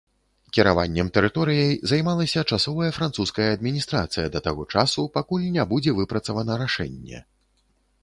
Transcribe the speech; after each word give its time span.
Кіраваннем 0.57 1.11
тэрыторыяй 1.17 1.75
займалася 1.91 2.45
часовая 2.57 2.89
французская 2.97 3.47
адміністрацыя 3.59 4.27
да 4.37 4.45
таго 4.51 4.69
часу, 4.77 5.09
пакуль 5.21 5.49
не 5.59 5.63
будзе 5.75 5.97
выпрацавана 6.03 6.63
рашэнне. 6.67 7.27